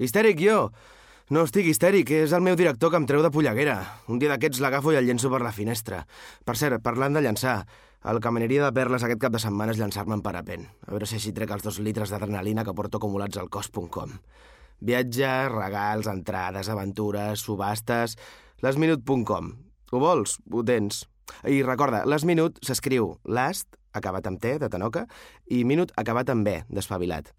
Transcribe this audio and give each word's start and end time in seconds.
Histèric, 0.00 0.38
jo! 0.40 0.70
No 1.30 1.42
estic 1.44 1.66
histèric, 1.68 2.08
és 2.24 2.32
el 2.32 2.40
meu 2.40 2.56
director 2.56 2.88
que 2.90 2.96
em 2.96 3.04
treu 3.06 3.20
de 3.20 3.30
polleguera. 3.30 3.76
Un 4.08 4.18
dia 4.18 4.30
d'aquests 4.32 4.62
l'agafo 4.64 4.94
i 4.94 4.96
el 4.96 5.04
llenço 5.04 5.28
per 5.28 5.42
la 5.44 5.52
finestra. 5.52 5.98
Per 6.48 6.54
cert, 6.56 6.80
parlant 6.82 7.12
de 7.14 7.20
llançar, 7.20 7.58
el 8.08 8.16
que 8.24 8.32
m'aniria 8.32 8.64
de 8.64 8.72
perles 8.72 9.04
aquest 9.04 9.20
cap 9.20 9.34
de 9.34 9.42
setmana 9.42 9.74
és 9.74 9.78
llançar-me 9.78 10.16
en 10.16 10.22
parapent. 10.24 10.64
A 10.88 10.94
veure 10.94 11.06
si 11.06 11.18
així 11.18 11.34
trec 11.36 11.52
els 11.52 11.66
dos 11.66 11.82
litres 11.84 12.08
d'adrenalina 12.10 12.64
que 12.64 12.74
porto 12.74 12.96
acumulats 12.96 13.36
al 13.36 13.50
cos.com. 13.52 14.16
Viatges, 14.80 15.52
regals, 15.52 16.08
entrades, 16.08 16.72
aventures, 16.72 17.44
subhastes... 17.44 18.16
Lesminut.com. 18.60 19.52
Ho 19.92 20.00
vols? 20.00 20.34
Ho 20.52 20.64
tens. 20.64 21.04
I 21.48 21.62
recorda, 21.64 22.02
Lesminut 22.08 22.58
s'escriu 22.64 23.14
last, 23.24 23.68
acabat 23.96 24.28
amb 24.28 24.40
T, 24.40 24.58
de 24.60 24.68
Tanoca, 24.72 25.06
i 25.48 25.62
minut 25.64 25.92
acabat 26.00 26.32
amb 26.32 26.44
B, 26.44 26.58
d'espavilat. 26.68 27.32